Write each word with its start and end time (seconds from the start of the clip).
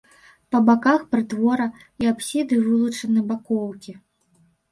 Па 0.53 0.59
баках 0.69 1.03
прытвора 1.15 1.67
і 2.03 2.09
апсіды 2.13 2.59
вылучаны 2.69 3.19
бакоўкі. 3.33 3.91